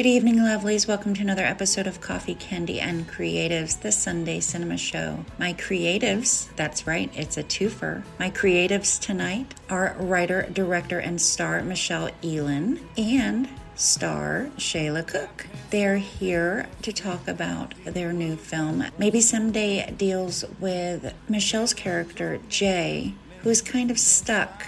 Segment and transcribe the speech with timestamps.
[0.00, 0.88] Good evening, lovelies.
[0.88, 5.26] Welcome to another episode of Coffee, Candy, and Creatives, the Sunday Cinema Show.
[5.38, 8.02] My creatives, that's right, it's a twofer.
[8.18, 15.46] My creatives tonight are writer, director, and star Michelle Ehlen and star Shaela Cook.
[15.68, 18.82] They're here to talk about their new film.
[18.96, 23.12] Maybe someday deals with Michelle's character, Jay,
[23.42, 24.64] who's kind of stuck.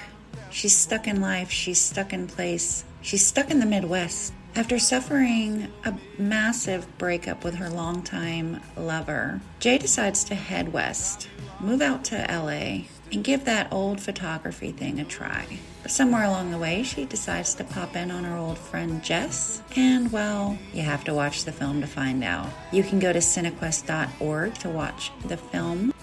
[0.51, 4.35] She's stuck in life, she's stuck in place, she's stuck in the Midwest.
[4.55, 11.27] After suffering a massive breakup with her longtime lover, Jay decides to head west,
[11.59, 15.59] move out to LA, and give that old photography thing a try.
[15.83, 19.63] But somewhere along the way, she decides to pop in on her old friend Jess,
[19.75, 22.51] and well, you have to watch the film to find out.
[22.73, 25.95] You can go to cinequest.org to watch the film.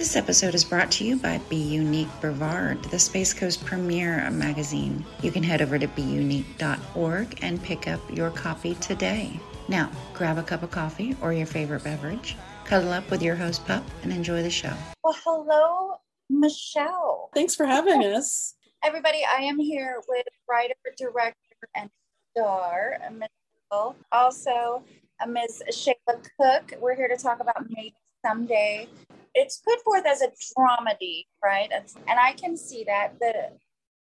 [0.00, 5.04] This episode is brought to you by Be Unique Brevard, the Space Coast premier magazine.
[5.20, 9.38] You can head over to beunique.org and pick up your copy today.
[9.68, 12.34] Now, grab a cup of coffee or your favorite beverage,
[12.64, 14.72] cuddle up with your host pup, and enjoy the show.
[15.04, 15.96] Well, hello,
[16.30, 17.28] Michelle.
[17.34, 18.54] Thanks for having us.
[18.82, 21.36] Everybody, I am here with writer, director,
[21.76, 21.90] and
[22.34, 23.96] star, Michelle.
[24.12, 24.82] Also,
[25.20, 25.62] uh, Ms.
[25.70, 26.80] Shaela Cook.
[26.80, 27.92] We're here to talk about Maybe
[28.24, 28.88] Someday,
[29.34, 31.70] it's put forth as a dramedy, right?
[31.72, 33.52] And I can see that the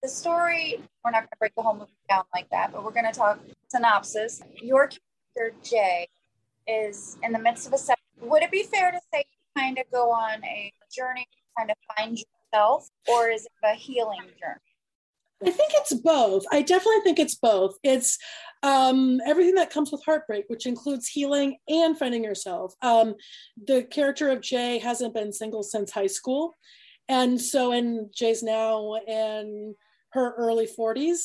[0.01, 0.81] the story.
[1.03, 3.17] We're not going to break the whole movie down like that, but we're going to
[3.17, 4.41] talk synopsis.
[4.61, 4.89] Your
[5.35, 6.07] character Jay
[6.67, 7.77] is in the midst of a.
[8.21, 11.71] Would it be fair to say you kind of go on a journey to kind
[11.71, 14.66] of find yourself, or is it a healing journey?
[15.45, 16.45] I think it's both.
[16.51, 17.75] I definitely think it's both.
[17.83, 18.17] It's
[18.63, 22.73] um, everything that comes with heartbreak, which includes healing and finding yourself.
[22.81, 23.15] Um,
[23.63, 26.53] the character of Jay hasn't been single since high school.
[27.07, 29.75] And so, and Jay's now in
[30.13, 31.19] her early 40s.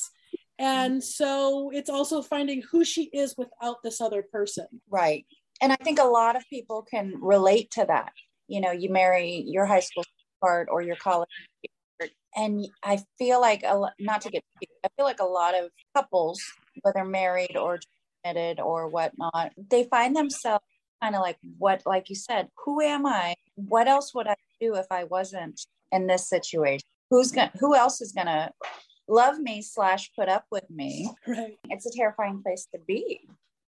[0.59, 4.67] And so it's also finding who she is without this other person.
[4.91, 5.27] Right.
[5.61, 8.13] And I think a lot of people can relate to that.
[8.47, 10.05] You know, you marry your high school
[10.41, 11.28] part or your college
[12.35, 14.43] and I feel like a not to get
[14.85, 16.43] I feel like a lot of couples,
[16.83, 17.79] whether married or
[18.25, 20.65] committed or whatnot, they find themselves
[21.03, 23.35] kind of like what, like you said, who am I?
[23.57, 26.87] What else would I do if I wasn't in this situation?
[27.11, 27.53] Who's gonna?
[27.61, 28.53] Who else is gonna
[29.09, 31.11] love me slash put up with me?
[31.27, 31.59] Right.
[31.69, 33.21] It's a terrifying place to be.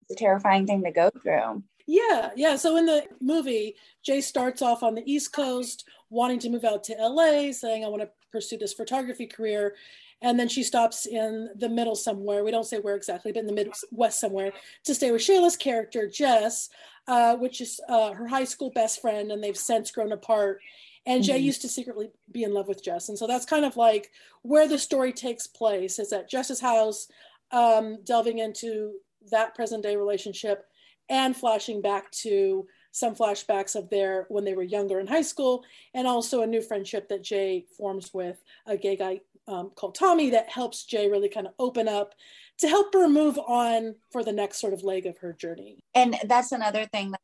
[0.03, 1.62] It's a terrifying thing to go through.
[1.87, 2.56] Yeah, yeah.
[2.56, 6.84] So in the movie, Jay starts off on the East Coast, wanting to move out
[6.84, 9.75] to LA, saying, I want to pursue this photography career.
[10.22, 12.44] And then she stops in the middle somewhere.
[12.44, 14.53] We don't say where exactly, but in the Midwest somewhere
[14.84, 16.70] to stay with Shaela's character, Jess,
[17.09, 20.60] uh, which is uh, her high school best friend, and they've since grown apart.
[21.04, 21.47] And Jay mm-hmm.
[21.47, 23.09] used to secretly be in love with Jess.
[23.09, 24.12] And so that's kind of like
[24.43, 27.09] where the story takes place is at Jess's house,
[27.50, 28.93] um, delving into
[29.31, 30.66] that present day relationship
[31.09, 35.64] and flashing back to some flashbacks of their when they were younger in high school,
[35.94, 40.30] and also a new friendship that Jay forms with a gay guy um, called Tommy
[40.30, 42.14] that helps Jay really kind of open up
[42.58, 45.81] to help her move on for the next sort of leg of her journey.
[45.94, 47.20] And that's another thing that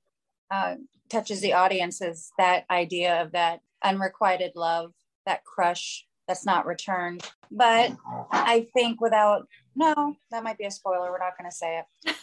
[0.51, 0.75] uh,
[1.09, 4.93] touches the audience is that idea of that unrequited love,
[5.27, 7.23] that crush that's not returned.
[7.51, 7.93] But
[8.33, 9.47] I think without,
[9.77, 11.11] no, that might be a spoiler.
[11.11, 12.17] We're not going to say it.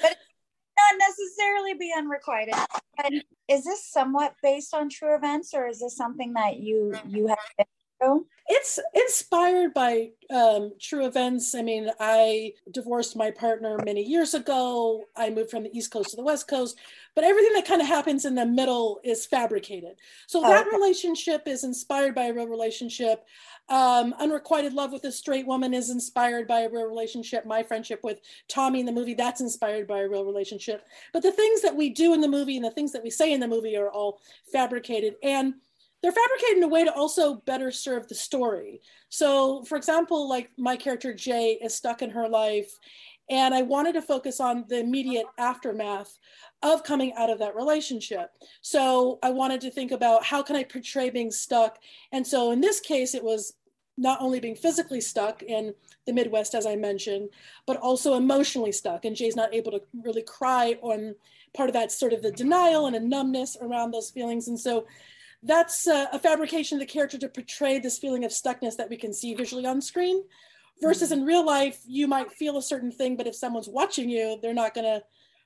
[0.00, 0.16] But
[0.98, 2.54] not necessarily be unrequited.
[3.02, 7.26] And is this somewhat based on true events, or is this something that you you
[7.28, 7.66] have been
[8.46, 11.54] It's inspired by um, true events.
[11.54, 15.04] I mean, I divorced my partner many years ago.
[15.16, 16.78] I moved from the East Coast to the West Coast,
[17.14, 19.96] but everything that kind of happens in the middle is fabricated.
[20.26, 20.76] So oh, that okay.
[20.76, 23.24] relationship is inspired by a real relationship.
[23.70, 27.46] Um, Unrequited Love with a Straight Woman is inspired by a real relationship.
[27.46, 30.86] My friendship with Tommy in the movie, that's inspired by a real relationship.
[31.14, 33.32] But the things that we do in the movie and the things that we say
[33.32, 34.20] in the movie are all
[34.52, 35.14] fabricated.
[35.22, 35.54] And
[36.04, 38.82] they're fabricated in a way to also better serve the story.
[39.08, 42.70] So, for example, like my character Jay is stuck in her life,
[43.30, 46.18] and I wanted to focus on the immediate aftermath
[46.62, 48.32] of coming out of that relationship.
[48.60, 51.78] So, I wanted to think about how can I portray being stuck.
[52.12, 53.54] And so, in this case, it was
[53.96, 55.72] not only being physically stuck in
[56.04, 57.30] the Midwest, as I mentioned,
[57.66, 59.06] but also emotionally stuck.
[59.06, 61.14] And Jay's not able to really cry on
[61.56, 64.48] part of that sort of the denial and a numbness around those feelings.
[64.48, 64.84] And so
[65.44, 68.96] that's uh, a fabrication of the character to portray this feeling of stuckness that we
[68.96, 70.22] can see visually on screen
[70.82, 71.20] versus mm-hmm.
[71.20, 74.54] in real life you might feel a certain thing but if someone's watching you they're
[74.54, 75.02] not going to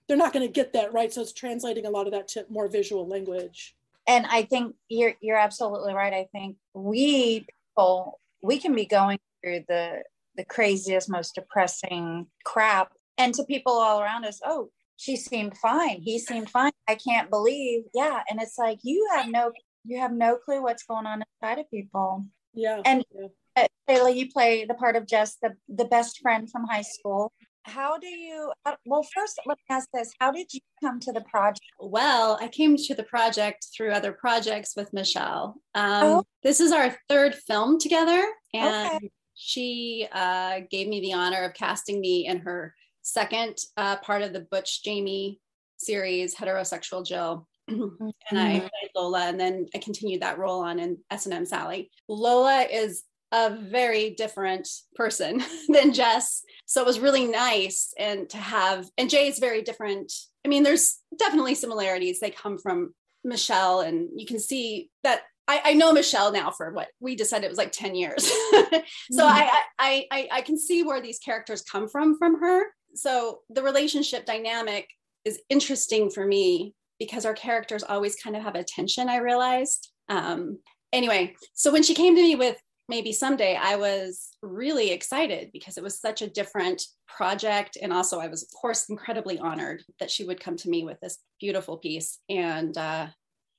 [0.06, 2.46] they're not going to get that right so it's translating a lot of that to
[2.48, 7.46] more visual language and i think you're you're absolutely right i think we
[7.76, 10.02] people we can be going through the
[10.36, 16.00] the craziest most depressing crap and to people all around us, oh, she seemed fine.
[16.00, 16.72] He seemed fine.
[16.88, 17.84] I can't believe.
[17.92, 18.20] Yeah.
[18.30, 19.52] And it's like you have no
[19.88, 22.26] you have no clue what's going on inside of people.
[22.54, 22.82] Yeah.
[22.84, 23.26] And yeah.
[23.56, 27.32] Uh, Taylor, you play the part of Jess, the, the best friend from high school.
[27.62, 31.12] How do you, uh, well, first, let me ask this How did you come to
[31.12, 31.60] the project?
[31.80, 35.56] Well, I came to the project through other projects with Michelle.
[35.74, 36.24] Um, oh.
[36.42, 38.24] This is our third film together,
[38.54, 39.10] and okay.
[39.34, 44.32] she uh, gave me the honor of casting me in her second uh, part of
[44.32, 45.40] the Butch Jamie
[45.78, 47.47] series, Heterosexual Jill.
[47.68, 48.58] And I mm-hmm.
[48.58, 51.90] played Lola, and then I continued that role on in S&M Sally.
[52.08, 56.42] Lola is a very different person than Jess.
[56.66, 60.12] So it was really nice and to have and Jay is very different.
[60.44, 62.20] I mean, there's definitely similarities.
[62.20, 62.94] They come from
[63.24, 67.46] Michelle, and you can see that I, I know Michelle now for what we decided
[67.46, 68.24] it was like 10 years.
[68.24, 69.20] so mm-hmm.
[69.20, 72.64] I, I I I can see where these characters come from from her.
[72.94, 74.88] So the relationship dynamic
[75.24, 79.90] is interesting for me because our characters always kind of have a tension, I realized.
[80.08, 80.58] Um,
[80.92, 82.56] anyway, so when she came to me with
[82.88, 87.76] maybe someday i was really excited because it was such a different project.
[87.80, 90.98] And also i was of course incredibly honored that she would come to me with
[91.00, 92.18] this beautiful piece.
[92.28, 93.08] And uh,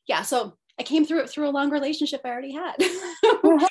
[0.07, 2.75] yeah so i came through it through a long relationship i already had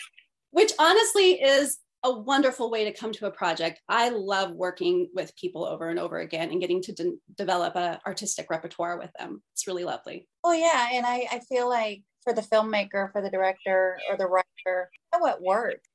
[0.50, 5.34] which honestly is a wonderful way to come to a project i love working with
[5.36, 9.42] people over and over again and getting to de- develop a artistic repertoire with them
[9.52, 13.30] it's really lovely oh yeah and I, I feel like for the filmmaker, for the
[13.30, 15.88] director, or the writer, know what works,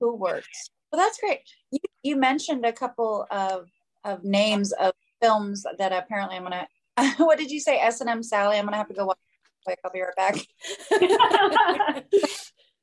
[0.00, 0.70] who works.
[0.90, 1.40] Well, that's great.
[1.70, 3.68] You, you mentioned a couple of,
[4.04, 6.66] of names of films that apparently I'm gonna.
[7.18, 7.78] what did you say?
[7.78, 8.56] S and M Sally.
[8.56, 9.18] I'm gonna have to go watch.
[9.64, 10.36] Quick, I'll be right back.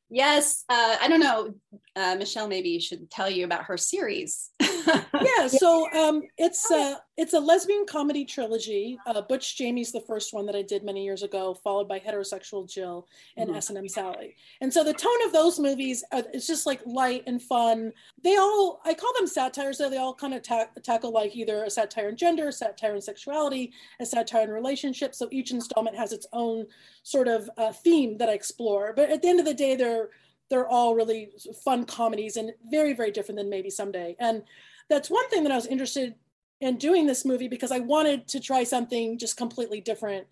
[0.10, 1.54] yes, uh, I don't know,
[1.96, 2.48] uh, Michelle.
[2.48, 4.52] Maybe you should tell you about her series.
[5.22, 8.98] yeah, so um, it's a it's a lesbian comedy trilogy.
[9.06, 12.72] Uh, Butch Jamie's the first one that I did many years ago, followed by Heterosexual
[12.72, 13.08] Jill
[13.38, 13.58] and mm-hmm.
[13.58, 14.36] S&M Sally.
[14.62, 17.92] And so the tone of those movies it's just like light and fun.
[18.24, 19.78] They all I call them satires.
[19.78, 22.96] So they all kind of ta- tackle like either a satire in gender, a satire
[22.96, 25.20] in sexuality, a satire in relationships.
[25.20, 26.66] So each installment has its own
[27.04, 28.94] sort of uh, theme that I explore.
[28.96, 30.10] But at the end of the day, they're
[30.52, 31.30] they're all really
[31.66, 34.16] fun comedies and very very different than maybe someday.
[34.20, 34.44] And
[34.90, 36.14] that's one thing that I was interested
[36.60, 40.28] in doing this movie because I wanted to try something just completely different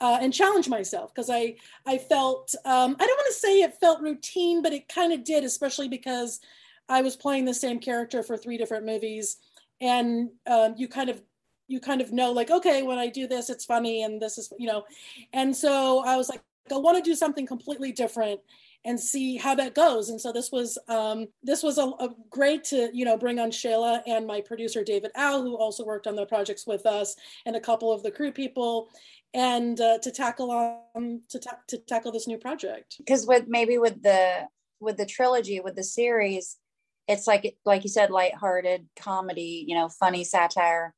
[0.00, 3.74] uh, and challenge myself because I I felt um, I don't want to say it
[3.80, 6.40] felt routine, but it kind of did, especially because
[6.88, 9.38] I was playing the same character for three different movies,
[9.80, 11.22] and um, you kind of
[11.68, 14.52] you kind of know like okay when I do this it's funny and this is
[14.58, 14.84] you know,
[15.32, 18.40] and so I was like I want to do something completely different
[18.84, 20.08] and see how that goes.
[20.08, 23.50] And so this was um, this was a, a, great to you know bring on
[23.50, 27.14] Shaela and my producer David Al, who also worked on the projects with us,
[27.46, 28.88] and a couple of the crew people,
[29.34, 32.96] and uh, to tackle on to ta- to tackle this new project.
[32.98, 34.48] Because with maybe with the
[34.80, 36.58] with the trilogy with the series,
[37.06, 40.94] it's like like you said, lighthearted comedy, you know, funny satire,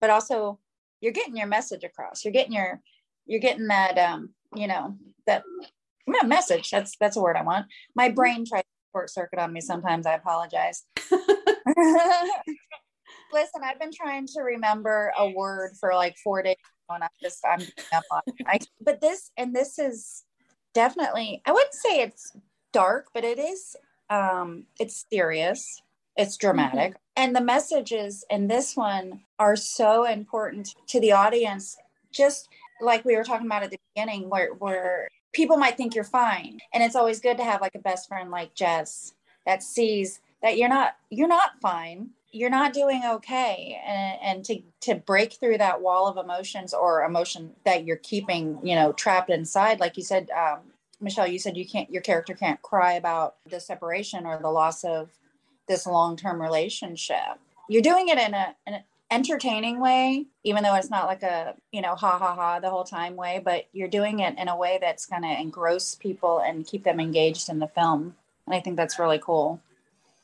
[0.00, 0.58] but also
[1.00, 2.24] you're getting your message across.
[2.24, 2.80] You're getting your
[3.26, 4.96] you're getting that um you know
[5.26, 5.44] that
[6.24, 6.70] message.
[6.70, 7.66] That's that's a word I want.
[7.94, 10.06] My brain tries to short circuit on me sometimes.
[10.06, 10.84] I apologize.
[13.32, 16.56] Listen, I've been trying to remember a word for like four days
[16.94, 17.60] and I'm just I'm
[17.92, 18.22] up on.
[18.46, 20.24] I, but this and this is
[20.74, 22.36] definitely I wouldn't say it's
[22.72, 23.76] dark, but it is
[24.10, 25.82] um it's serious.
[26.16, 26.92] It's dramatic.
[26.92, 27.02] Mm-hmm.
[27.16, 31.76] And the messages in this one are so important to the audience.
[32.12, 32.48] Just
[32.80, 36.58] like we were talking about at the beginning, where where people might think you're fine.
[36.72, 39.14] And it's always good to have like a best friend like jess
[39.46, 42.10] that sees that you're not you're not fine.
[42.30, 43.80] You're not doing okay.
[43.86, 48.58] And, and to to break through that wall of emotions or emotion that you're keeping
[48.62, 50.60] you know trapped inside like you said um,
[51.00, 54.84] michelle you said you can't your character can't cry about the separation or the loss
[54.84, 55.10] of
[55.68, 57.38] this long-term relationship.
[57.68, 61.54] You're doing it in a, in a entertaining way, even though it's not like a,
[61.72, 64.56] you know, ha ha ha the whole time way, but you're doing it in a
[64.56, 68.14] way that's going to engross people and keep them engaged in the film.
[68.46, 69.60] And I think that's really cool.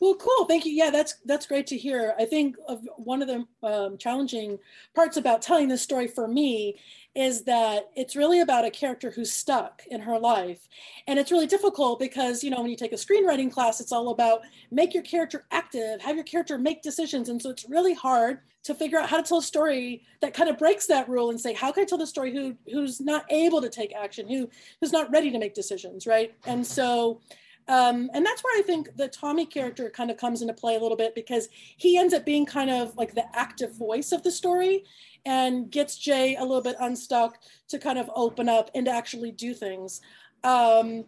[0.05, 0.45] Well, cool.
[0.45, 0.73] Thank you.
[0.73, 2.15] Yeah, that's that's great to hear.
[2.19, 4.59] I think of one of the um, challenging
[4.95, 6.77] parts about telling this story for me
[7.15, 10.69] is that it's really about a character who's stuck in her life,
[11.07, 14.11] and it's really difficult because you know when you take a screenwriting class, it's all
[14.11, 18.41] about make your character active, have your character make decisions, and so it's really hard
[18.65, 21.39] to figure out how to tell a story that kind of breaks that rule and
[21.41, 24.49] say how can i tell the story who who's not able to take action who
[24.81, 27.21] who's not ready to make decisions right and so
[27.67, 30.81] Um, and that's where I think the Tommy character kind of comes into play a
[30.81, 34.31] little bit because he ends up being kind of like the active voice of the
[34.31, 34.85] story
[35.25, 39.33] and gets Jay a little bit unstuck to kind of open up and to actually
[39.33, 40.03] do things.
[40.43, 41.07] Um,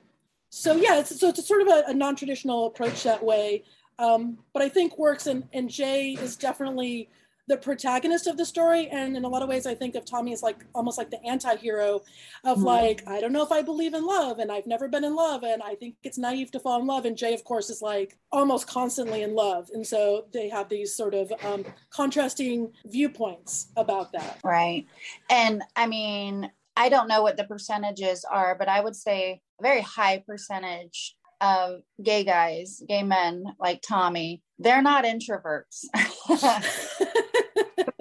[0.49, 3.65] so yeah, it's, so it's a sort of a, a non-traditional approach that way,
[3.99, 5.27] um, but I think works.
[5.27, 7.11] And, and Jay is definitely
[7.49, 10.33] the protagonist of the story and in a lot of ways i think of tommy
[10.33, 12.01] as like almost like the anti-hero
[12.45, 12.67] of mm-hmm.
[12.67, 15.43] like i don't know if i believe in love and i've never been in love
[15.43, 18.19] and i think it's naive to fall in love and jay of course is like
[18.33, 24.13] almost constantly in love and so they have these sort of um, contrasting viewpoints about
[24.13, 24.87] that right
[25.31, 29.63] and i mean i don't know what the percentages are but i would say a
[29.63, 35.85] very high percentage of gay guys, gay men like Tommy, they're not introverts.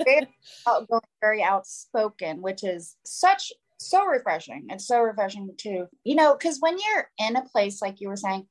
[0.03, 0.27] very
[0.67, 4.67] outgoing, very outspoken, which is such so refreshing.
[4.69, 8.15] It's so refreshing to, you know, because when you're in a place like you were
[8.15, 8.47] saying,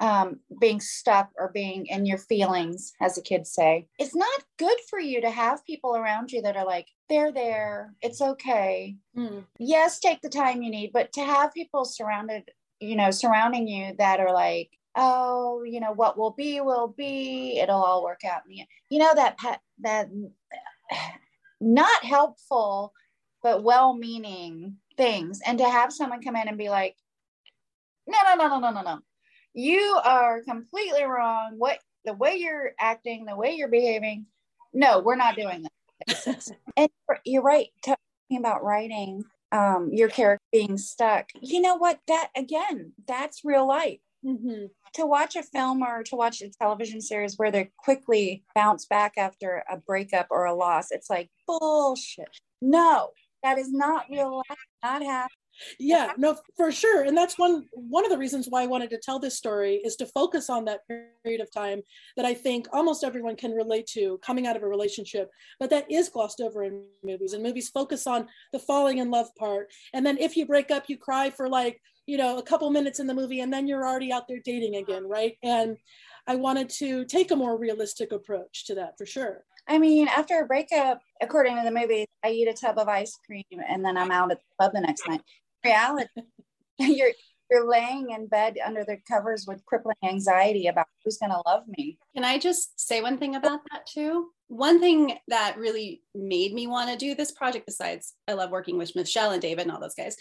[0.00, 4.76] um, being stuck or being in your feelings, as the kids say, it's not good
[4.88, 8.96] for you to have people around you that are like, they're there, it's okay.
[9.16, 9.44] Mm.
[9.58, 13.94] Yes, take the time you need, but to have people surrounded, you know, surrounding you
[13.98, 17.58] that are like, oh, you know, what will be will be.
[17.60, 18.42] It'll all work out.
[18.48, 20.08] You know that pet, that
[21.60, 22.92] not helpful,
[23.42, 26.96] but well-meaning things, and to have someone come in and be like,
[28.06, 28.98] no, no, no, no, no, no, no,
[29.54, 31.54] you are completely wrong.
[31.56, 34.26] What the way you're acting, the way you're behaving.
[34.72, 36.52] No, we're not doing that.
[36.76, 36.88] and
[37.24, 37.68] you're right.
[37.84, 41.30] Talking about writing, um, your character being stuck.
[41.40, 41.98] You know what?
[42.06, 44.66] That again, that's real life Mm-hmm.
[44.94, 49.14] To watch a film or to watch a television series where they quickly bounce back
[49.16, 52.28] after a breakup or a loss, it's like bullshit.
[52.60, 53.10] No,
[53.42, 54.58] that is not real life.
[54.82, 55.28] Not happening.
[55.78, 57.04] Yeah, no, for sure.
[57.04, 59.96] And that's one one of the reasons why I wanted to tell this story is
[59.96, 61.82] to focus on that period of time
[62.16, 65.90] that I think almost everyone can relate to coming out of a relationship, but that
[65.90, 67.32] is glossed over in movies.
[67.32, 69.68] And movies focus on the falling in love part.
[69.92, 72.98] And then if you break up, you cry for like you know a couple minutes
[72.98, 75.76] in the movie and then you're already out there dating again right and
[76.26, 80.40] i wanted to take a more realistic approach to that for sure i mean after
[80.40, 83.96] a breakup according to the movie i eat a tub of ice cream and then
[83.96, 85.20] i'm out at the club the next night
[85.62, 86.08] reality
[86.78, 87.12] you're
[87.50, 91.62] you're laying in bed under the covers with crippling anxiety about who's going to love
[91.66, 91.98] me.
[92.14, 94.28] Can I just say one thing about that too?
[94.48, 98.76] One thing that really made me want to do this project, besides I love working
[98.76, 100.16] with Michelle and David and all those guys,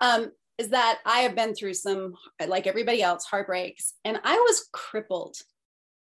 [0.00, 2.12] um, is that I have been through some,
[2.46, 5.36] like everybody else, heartbreaks, and I was crippled,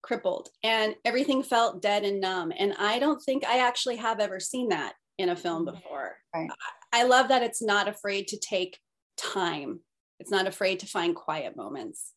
[0.03, 2.53] crippled, and everything felt dead and numb.
[2.57, 5.75] And I don't think I actually have ever seen that in a film mm-hmm.
[5.75, 6.17] before.
[6.33, 6.49] Right.
[6.93, 8.79] I love that it's not afraid to take
[9.17, 9.81] time,
[10.21, 12.12] it's not afraid to find quiet moments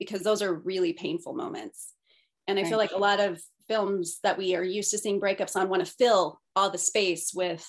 [0.00, 1.92] because those are really painful moments.
[2.48, 2.68] And I right.
[2.68, 5.86] feel like a lot of films that we are used to seeing breakups on want
[5.86, 7.64] to fill all the space with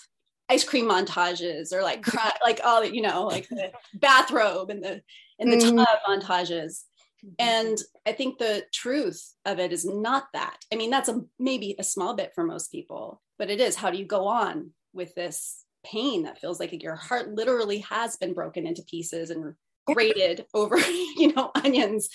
[0.52, 4.84] ice cream montages or like cry, like all the, you know, like the bathrobe and
[4.84, 5.02] the
[5.40, 5.78] in the mm.
[5.78, 6.84] tub montages.
[7.40, 10.58] And I think the truth of it is not that.
[10.74, 13.92] I mean, that's a maybe a small bit for most people, but it is how
[13.92, 18.34] do you go on with this pain that feels like your heart literally has been
[18.34, 19.54] broken into pieces and
[19.88, 20.78] grated over,
[21.18, 22.10] you know, onions.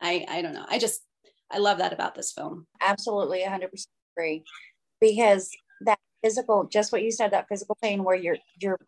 [0.00, 0.66] I I don't know.
[0.66, 1.02] I just
[1.50, 2.66] I love that about this film.
[2.80, 3.68] Absolutely 100%
[4.16, 4.44] agree
[5.00, 5.50] because
[6.22, 8.78] physical, just what you said, that physical pain where your your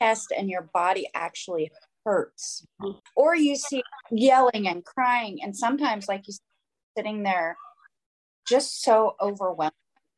[0.00, 1.70] chest and your body actually
[2.04, 2.66] hurts.
[3.14, 6.34] Or you see yelling and crying, and sometimes like you
[6.96, 7.56] sitting there
[8.48, 9.72] just so overwhelmed,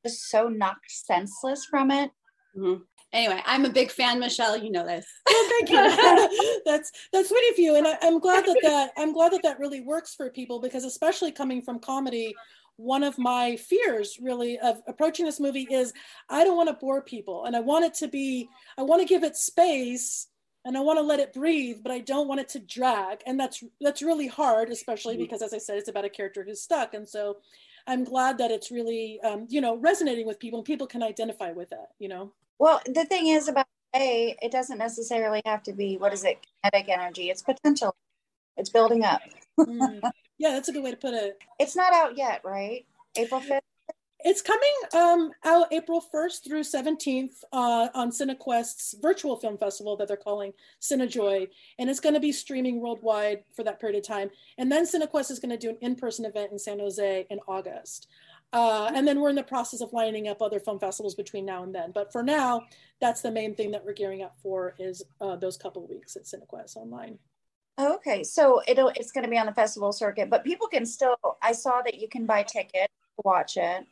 [0.05, 2.11] just so knocked senseless from it.
[2.57, 2.83] Mm-hmm.
[3.13, 4.57] Anyway, I'm a big fan, Michelle.
[4.57, 5.07] You know this.
[5.29, 6.61] Oh, thank you.
[6.65, 9.59] that's that's sweet of you, and I, I'm glad that that I'm glad that that
[9.59, 12.35] really works for people because, especially coming from comedy,
[12.77, 15.93] one of my fears really of approaching this movie is
[16.29, 19.07] I don't want to bore people and I want it to be, I want to
[19.07, 20.29] give it space
[20.65, 23.21] and I want to let it breathe, but I don't want it to drag.
[23.27, 25.25] And that's that's really hard, especially mm-hmm.
[25.25, 26.95] because as I said, it's about a character who's stuck.
[26.95, 27.39] And so
[27.87, 31.53] I'm glad that it's really um, you know, resonating with people and people can identify
[31.53, 32.33] with it, you know.
[32.63, 33.67] Well, the thing is about
[33.97, 37.29] A, it doesn't necessarily have to be what is it, kinetic energy.
[37.29, 37.97] It's potential.
[38.57, 39.21] It's building up.
[39.59, 40.01] mm.
[40.39, 41.39] Yeah, that's a good way to put it.
[41.59, 42.87] It's not out yet, right?
[43.17, 43.63] April 5th?
[44.21, 50.07] It's coming um, out April 1st through 17th uh, on CineQuest's virtual film festival that
[50.07, 51.49] they're calling CineJoy.
[51.81, 54.31] And it's going to be streaming worldwide for that period of time.
[54.59, 57.41] And then CineQuest is going to do an in person event in San Jose in
[57.49, 58.07] August.
[58.53, 61.63] Uh, and then we're in the process of lining up other film festivals between now
[61.63, 61.91] and then.
[61.93, 62.67] But for now,
[63.01, 66.17] that's the main thing that we're gearing up for is uh, those couple of weeks
[66.17, 67.19] at CineQuest online.
[67.81, 71.17] Okay, so it'll it's going to be on the festival circuit, but people can still.
[71.41, 73.87] I saw that you can buy tickets to watch it.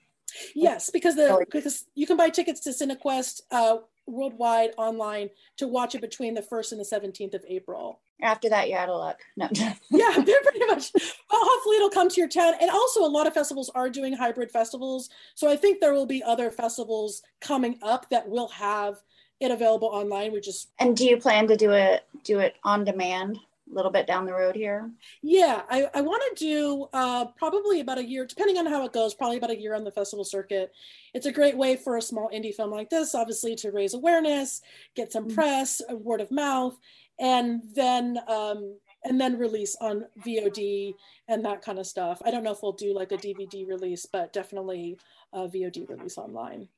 [0.54, 5.94] Yes, because the because you can buy tickets to CineQuest uh, worldwide online to watch
[5.94, 8.00] it between the first and the seventeenth of April.
[8.22, 9.20] After that, you're out of luck.
[9.36, 9.48] No.
[9.90, 10.92] yeah, pretty much.
[10.94, 12.54] Well, hopefully it'll come to your town.
[12.60, 16.06] And also, a lot of festivals are doing hybrid festivals, so I think there will
[16.06, 19.02] be other festivals coming up that will have
[19.40, 20.32] it available online.
[20.32, 23.38] We just and do you plan to do it do it on demand?
[23.70, 24.90] A little bit down the road here?
[25.22, 28.92] Yeah, I, I want to do uh, probably about a year, depending on how it
[28.92, 30.72] goes, probably about a year on the festival circuit.
[31.14, 34.62] It's a great way for a small indie film like this, obviously, to raise awareness,
[34.94, 35.34] get some mm-hmm.
[35.34, 36.76] press, word of mouth,
[37.18, 40.94] and then um, and then release on VOD
[41.28, 42.20] and that kind of stuff.
[42.24, 44.98] I don't know if we'll do like a DVD release, but definitely
[45.32, 46.68] a VOD release online.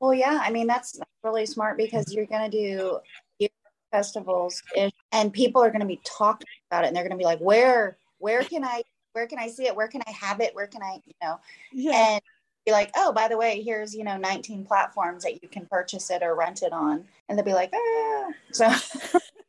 [0.00, 2.98] Well, yeah, I mean that's really smart because you're going to do
[3.94, 4.60] festivals
[5.12, 7.38] and people are going to be talking about it and they're going to be like
[7.38, 8.82] where where can i
[9.12, 9.76] where can i see it?
[9.76, 10.52] Where can i have it?
[10.52, 11.38] Where can i you know?
[11.72, 12.14] Yeah.
[12.14, 12.22] and
[12.66, 16.10] be like oh by the way here's you know 19 platforms that you can purchase
[16.10, 18.30] it or rent it on and they'll be like ah.
[18.52, 18.66] So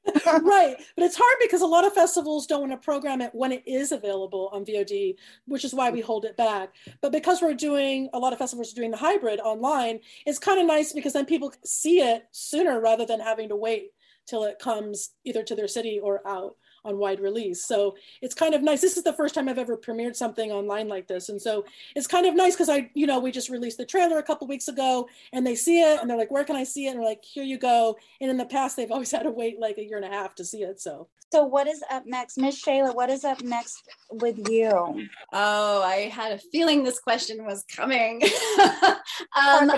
[0.25, 3.51] right but it's hard because a lot of festivals don't want to program it when
[3.51, 5.15] it is available on vod
[5.47, 6.75] which is why we hold it back.
[7.01, 10.59] But because we're doing a lot of festivals are doing the hybrid online it's kind
[10.59, 13.93] of nice because then people see it sooner rather than having to wait
[14.25, 17.65] till it comes either to their city or out on wide release.
[17.65, 18.79] So it's kind of nice.
[18.79, 21.29] This is the first time I've ever premiered something online like this.
[21.29, 21.65] And so
[21.95, 24.47] it's kind of nice because I, you know, we just released the trailer a couple
[24.47, 26.91] weeks ago and they see it and they're like, where can I see it?
[26.91, 27.97] And we're like, here you go.
[28.21, 30.35] And in the past, they've always had to wait like a year and a half
[30.35, 30.79] to see it.
[30.79, 32.37] So so what is up next?
[32.37, 34.69] Miss Shaela, what is up next with you?
[35.33, 38.21] Oh, I had a feeling this question was coming.
[39.35, 39.71] um,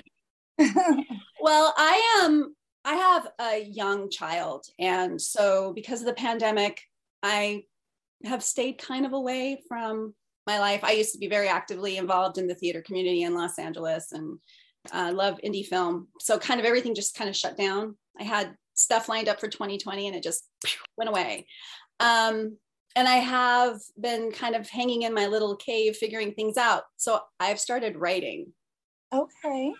[1.41, 2.55] well, I am
[2.87, 4.65] I have a young child.
[4.79, 6.81] And so, because of the pandemic,
[7.21, 7.63] I
[8.23, 10.15] have stayed kind of away from
[10.47, 10.85] my life.
[10.85, 14.39] I used to be very actively involved in the theater community in Los Angeles and
[14.93, 16.07] uh, love indie film.
[16.21, 17.97] So, kind of everything just kind of shut down.
[18.17, 20.47] I had stuff lined up for 2020 and it just
[20.97, 21.45] went away.
[21.99, 22.57] Um,
[22.95, 26.83] and I have been kind of hanging in my little cave figuring things out.
[26.95, 28.53] So, I've started writing.
[29.13, 29.73] Okay.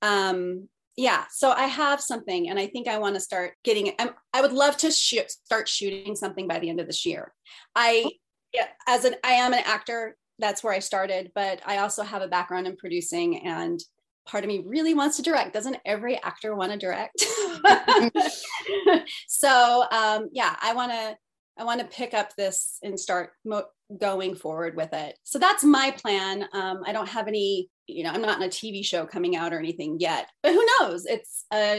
[0.00, 0.68] Um,
[1.00, 3.94] yeah so i have something and i think i want to start getting it
[4.34, 7.32] i would love to shoot, start shooting something by the end of this year.
[7.74, 8.10] I
[8.52, 12.20] yeah, as an i am an actor that's where i started but i also have
[12.20, 13.80] a background in producing and
[14.26, 15.54] part of me really wants to direct.
[15.54, 17.24] Doesn't every actor want to direct?
[19.26, 21.16] So um, yeah i want to
[21.60, 23.66] i want to pick up this and start mo-
[23.98, 28.10] going forward with it so that's my plan um, i don't have any you know,
[28.10, 31.06] I'm not in a TV show coming out or anything yet, but who knows?
[31.06, 31.76] It's uh,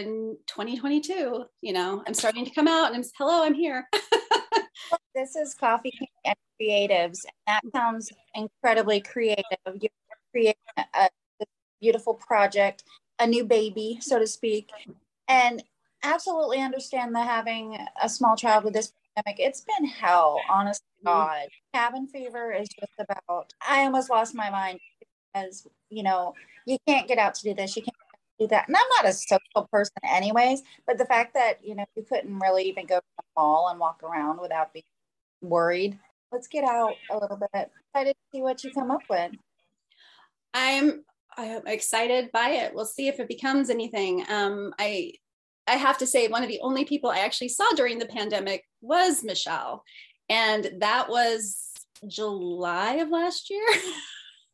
[0.47, 1.45] 2022.
[1.61, 3.87] You know, I'm starting to come out, and I'm hello, I'm here.
[5.15, 9.45] this is Coffee and Creatives, and that sounds incredibly creative.
[9.65, 9.91] You're
[10.31, 11.45] creating a, a
[11.79, 12.83] beautiful project,
[13.19, 14.69] a new baby, so to speak,
[15.27, 15.63] and
[16.03, 21.07] absolutely understand that having a small child with this pandemic, it's been hell, honest mm-hmm.
[21.07, 21.47] God.
[21.73, 24.79] Cabin fever is just about, I almost lost my mind
[25.33, 26.33] as you know,
[26.65, 27.95] you can't get out to do this, you can't
[28.39, 28.67] do that.
[28.67, 32.39] And I'm not a social person, anyways, but the fact that, you know, you couldn't
[32.39, 34.83] really even go to the mall and walk around without being
[35.41, 35.97] worried.
[36.31, 37.71] Let's get out a little bit.
[37.93, 39.31] Excited to see what you come up with.
[40.53, 41.03] I'm
[41.37, 42.75] I'm excited by it.
[42.75, 44.25] We'll see if it becomes anything.
[44.29, 45.13] Um, I
[45.67, 48.65] I have to say, one of the only people I actually saw during the pandemic
[48.81, 49.83] was Michelle,
[50.29, 51.69] and that was
[52.07, 53.65] July of last year.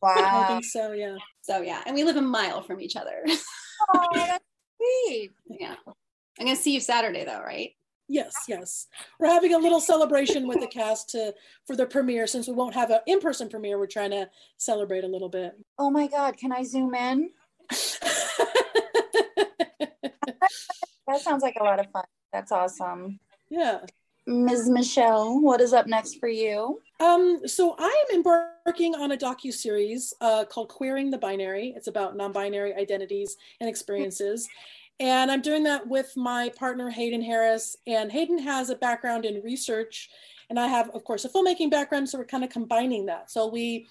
[0.02, 0.43] Wow.
[0.43, 1.15] I think so, yeah.
[1.41, 1.82] So yeah.
[1.86, 3.24] And we live a mile from each other.
[3.96, 4.43] oh, that's
[4.78, 5.32] sweet.
[5.50, 5.76] Yeah.
[6.39, 7.72] I'm gonna see you Saturday though, right?
[8.08, 8.88] Yes, yes.
[9.20, 11.34] We're having a little celebration with the cast to
[11.65, 12.28] for the premiere.
[12.28, 15.54] Since we won't have an in-person premiere, we're trying to celebrate a little bit.
[15.78, 17.32] Oh my god, can I zoom in?
[21.08, 22.06] That sounds like a lot of fun.
[22.32, 23.20] That's awesome.
[23.50, 23.80] Yeah.
[24.28, 24.70] Ms.
[24.70, 26.82] Michelle, what is up next for you?
[27.00, 31.88] Um, so I am embarking on a docu series uh, called "Queering the Binary." It's
[31.88, 34.50] about non-binary identities and experiences,
[35.00, 37.78] and I'm doing that with my partner Hayden Harris.
[37.88, 40.10] And Hayden has a background in research,
[40.50, 42.10] and I have, of course, a filmmaking background.
[42.10, 43.32] So we're kind of combining that.
[43.32, 43.88] So we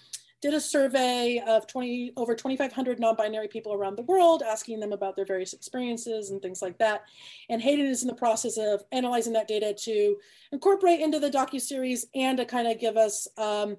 [0.47, 5.17] did a survey of 20 over 2500 non-binary people around the world asking them about
[5.17, 7.03] their various experiences and things like that.
[7.51, 10.17] And hayden is in the process of analyzing that data to
[10.53, 13.77] incorporate into the docu-series and to kind of give us um,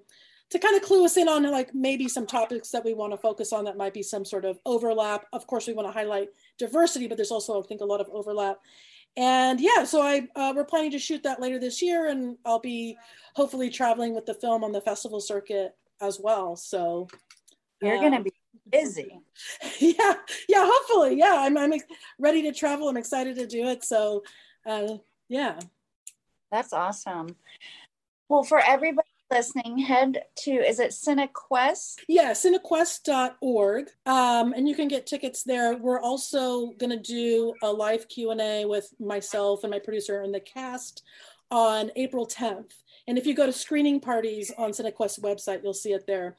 [0.49, 3.17] to kind of clue us in on like maybe some topics that we want to
[3.17, 5.25] focus on that might be some sort of overlap.
[5.31, 8.09] Of course we want to highlight diversity but there's also i think a lot of
[8.11, 8.57] overlap.
[9.15, 12.59] And yeah, so I uh, we're planning to shoot that later this year, and I'll
[12.59, 12.97] be
[13.35, 16.55] hopefully traveling with the film on the festival circuit as well.
[16.55, 17.07] So
[17.81, 18.33] you're um, gonna be
[18.69, 19.19] busy.
[19.79, 20.15] Yeah,
[20.49, 20.67] yeah.
[20.67, 21.35] Hopefully, yeah.
[21.37, 21.73] I'm I'm
[22.19, 22.89] ready to travel.
[22.89, 23.83] I'm excited to do it.
[23.83, 24.23] So,
[24.65, 24.97] uh,
[25.29, 25.59] yeah.
[26.51, 27.35] That's awesome.
[28.29, 31.97] Well, for everybody listening, head to is it Cinequest?
[32.07, 33.89] Yeah, cinequest.org.
[34.05, 35.77] Um, and you can get tickets there.
[35.77, 40.39] We're also going to do a live Q&A with myself and my producer and the
[40.39, 41.03] cast
[41.51, 42.71] on April 10th.
[43.07, 46.35] And if you go to screening parties on Cinequest website, you'll see it there.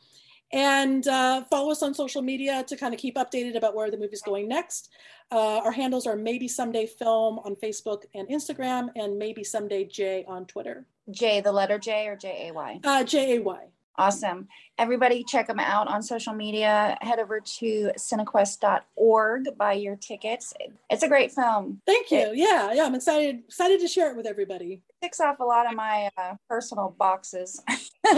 [0.53, 3.99] And uh, follow us on social media to kind of keep updated about where the
[3.99, 4.91] movie's going next.
[5.31, 10.25] Uh, our handles are Maybe Someday Film on Facebook and Instagram, and Maybe Someday J
[10.27, 10.87] on Twitter.
[11.11, 12.81] J, the letter J or J A Y?
[12.83, 13.67] Uh, J A Y.
[13.99, 14.49] Awesome.
[14.79, 16.97] Everybody check them out on social media.
[17.01, 20.55] Head over to cinequest.org, buy your tickets.
[20.89, 21.83] It's a great film.
[21.85, 22.19] Thank you.
[22.19, 24.85] It, yeah, yeah, I'm excited excited to share it with everybody.
[24.89, 27.61] It ticks off a lot of my uh, personal boxes.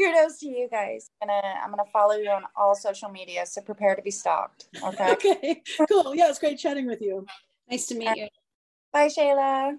[0.00, 1.10] kudos to you guys.
[1.22, 4.66] I'm gonna I'm gonna follow you on all social media, so prepare to be stalked.
[4.82, 5.10] Okay.
[5.12, 5.62] okay.
[5.88, 6.14] Cool.
[6.14, 7.26] Yeah, it's great chatting with you.
[7.70, 8.28] Nice to meet you.
[8.92, 9.76] Bye, Shaela.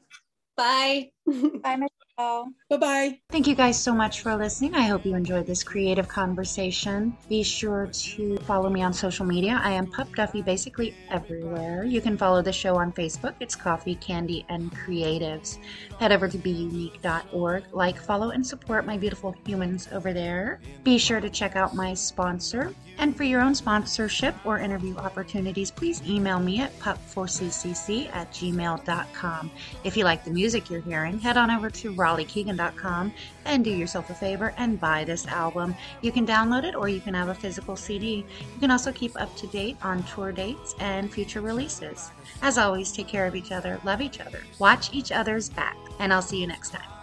[0.57, 1.11] Bye.
[1.25, 1.75] Bye,
[2.17, 2.51] Michelle.
[2.69, 3.19] Bye bye.
[3.29, 4.75] Thank you guys so much for listening.
[4.75, 7.17] I hope you enjoyed this creative conversation.
[7.27, 9.59] Be sure to follow me on social media.
[9.63, 11.83] I am Pup Duffy basically everywhere.
[11.83, 13.33] You can follow the show on Facebook.
[13.39, 15.57] It's Coffee, Candy, and Creatives.
[15.99, 17.63] Head over to beunique.org.
[17.73, 20.59] Like, follow, and support my beautiful humans over there.
[20.83, 22.73] Be sure to check out my sponsor.
[22.97, 29.51] And for your own sponsorship or interview opportunities, please email me at pup4ccc at gmail.com.
[29.83, 33.13] If you like the music you're hearing, head on over to raleighkeegan.com
[33.45, 35.75] and do yourself a favor and buy this album.
[36.01, 38.25] You can download it or you can have a physical CD.
[38.53, 42.11] You can also keep up to date on tour dates and future releases.
[42.41, 46.13] As always, take care of each other, love each other, watch each other's back, and
[46.13, 46.94] I'll see you next time.